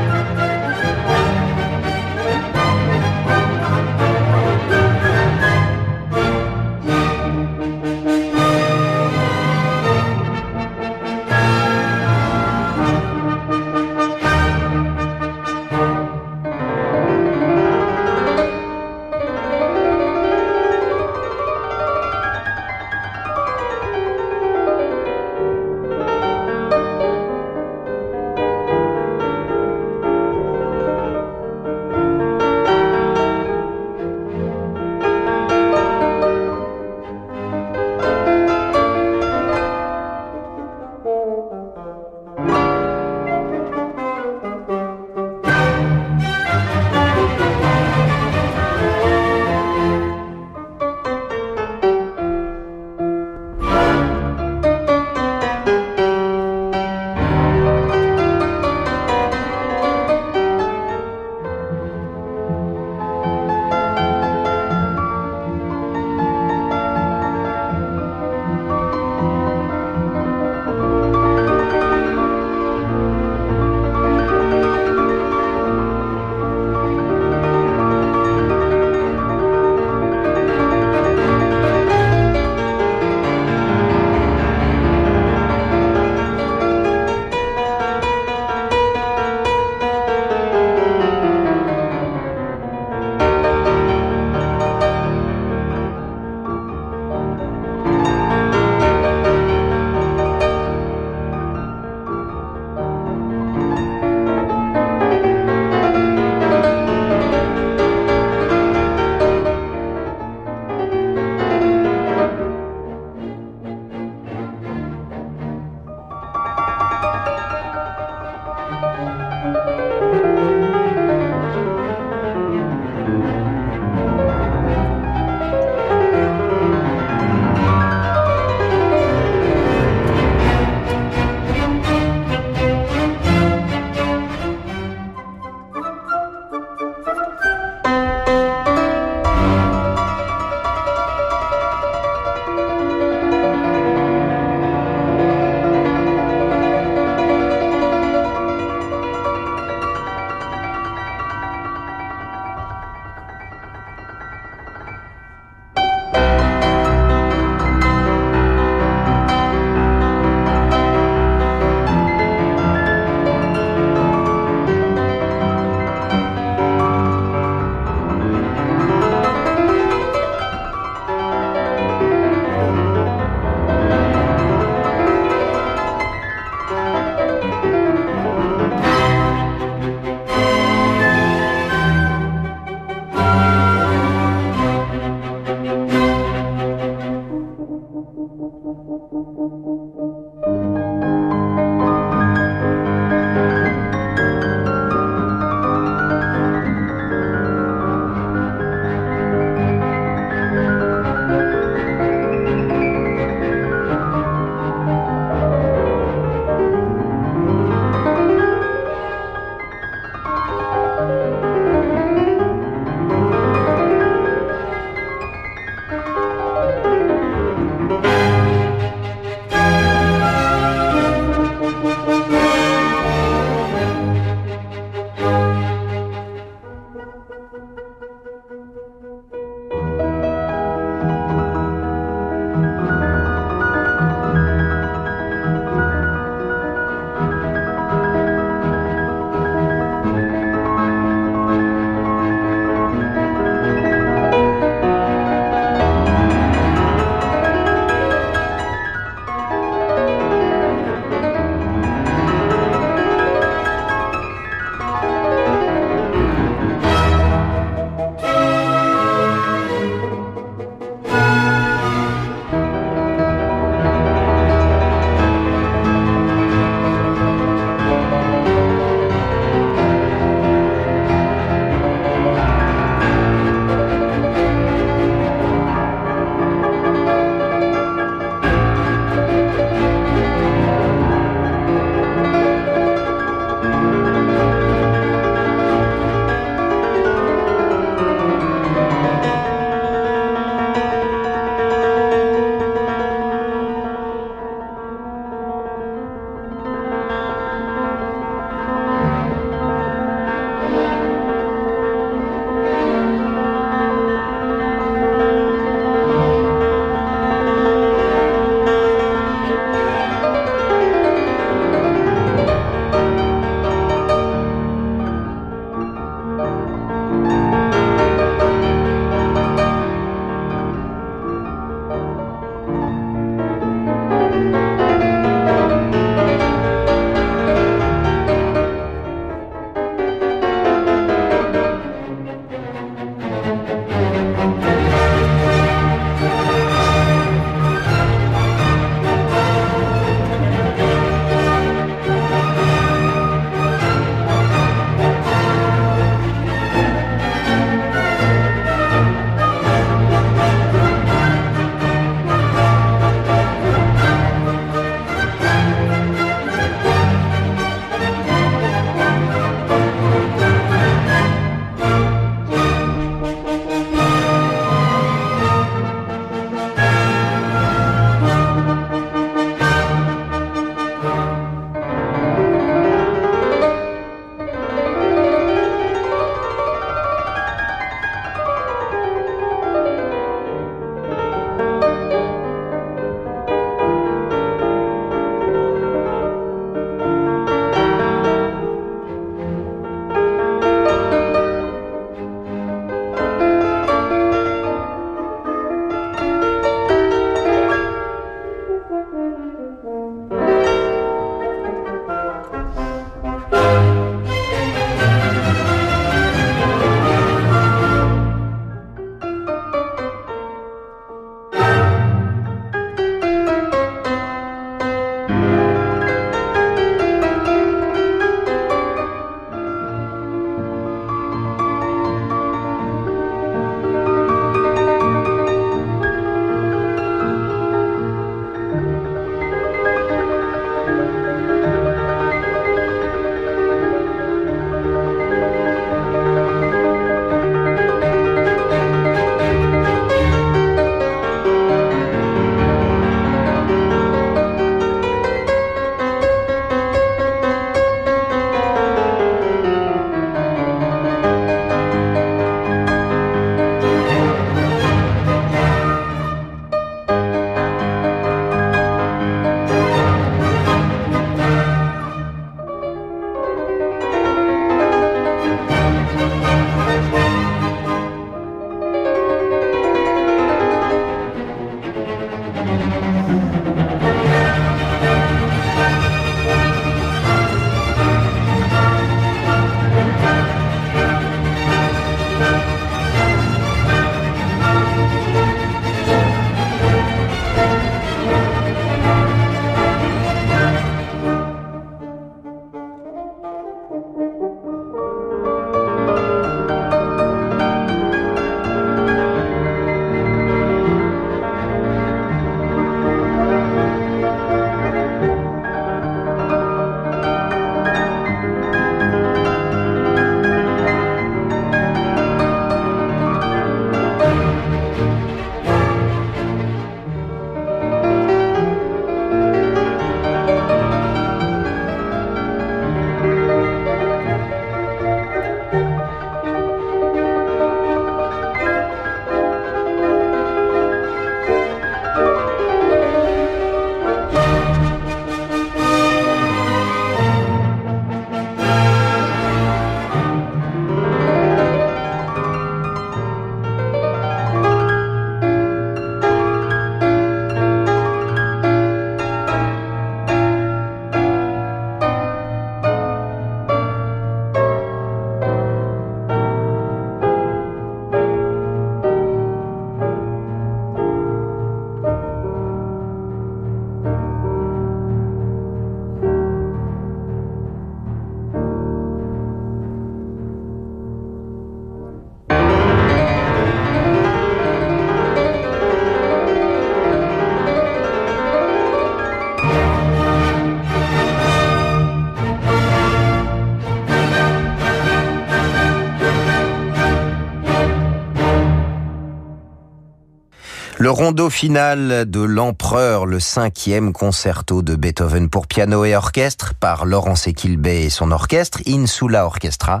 Rondo 591.12 591.50
final 591.50 592.24
de 592.28 592.40
l'Empereur, 592.40 593.26
le 593.26 593.38
cinquième 593.38 594.14
concerto 594.14 594.80
de 594.80 594.96
Beethoven 594.96 595.50
pour 595.50 595.66
piano 595.66 596.06
et 596.06 596.16
orchestre 596.16 596.72
par 596.74 597.04
Laurence 597.04 597.46
Equilbé 597.46 598.04
et 598.04 598.10
son 598.10 598.32
orchestre, 598.32 598.80
Insula 598.86 599.44
Orchestra. 599.44 600.00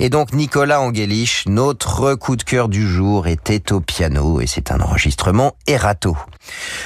Et 0.00 0.10
donc 0.10 0.34
Nicolas 0.34 0.82
Angelich, 0.82 1.44
notre 1.46 2.14
coup 2.14 2.36
de 2.36 2.42
cœur 2.42 2.68
du 2.68 2.86
jour 2.86 3.26
était 3.26 3.72
au 3.72 3.80
piano 3.80 4.42
et 4.42 4.46
c'est 4.46 4.70
un 4.70 4.80
enregistrement 4.80 5.56
Erato. 5.66 6.14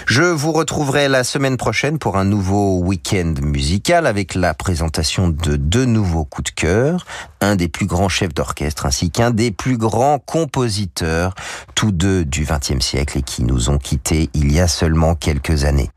Je 0.06 0.22
vous 0.22 0.52
retrouverai 0.52 1.08
la 1.08 1.24
semaine 1.24 1.56
prochaine 1.56 1.98
pour 1.98 2.16
un 2.16 2.24
nouveau 2.24 2.78
week-end 2.78 3.34
musical 3.42 4.06
avec 4.06 4.34
la 4.34 4.54
présentation 4.54 5.28
de 5.28 5.56
deux 5.56 5.84
nouveaux 5.84 6.24
coups 6.24 6.52
de 6.52 6.54
cœur, 6.54 7.06
un 7.44 7.56
des 7.56 7.68
plus 7.68 7.86
grands 7.86 8.08
chefs 8.08 8.34
d'orchestre 8.34 8.86
ainsi 8.86 9.10
qu'un 9.10 9.30
des 9.30 9.50
plus 9.50 9.76
grands 9.76 10.18
compositeurs, 10.18 11.34
tous 11.74 11.92
deux 11.92 12.24
du 12.24 12.44
XXe 12.44 12.84
siècle 12.84 13.18
et 13.18 13.22
qui 13.22 13.44
nous 13.44 13.70
ont 13.70 13.78
quittés 13.78 14.30
il 14.34 14.52
y 14.52 14.60
a 14.60 14.68
seulement 14.68 15.14
quelques 15.14 15.64
années. 15.64 15.90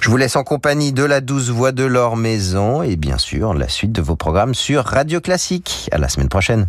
Je 0.00 0.10
vous 0.10 0.16
laisse 0.16 0.36
en 0.36 0.44
compagnie 0.44 0.92
de 0.92 1.04
la 1.04 1.20
douce 1.20 1.50
voix 1.50 1.72
de 1.72 1.84
Laure 1.84 2.16
Maison 2.16 2.82
et 2.82 2.96
bien 2.96 3.18
sûr 3.18 3.54
la 3.54 3.68
suite 3.68 3.92
de 3.92 4.02
vos 4.02 4.16
programmes 4.16 4.54
sur 4.54 4.84
Radio 4.84 5.20
Classique. 5.20 5.88
À 5.92 5.98
la 5.98 6.08
semaine 6.08 6.28
prochaine. 6.28 6.66